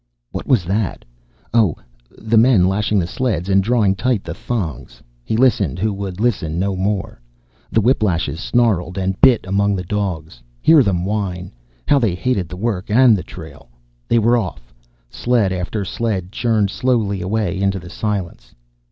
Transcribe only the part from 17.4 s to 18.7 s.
into the silence.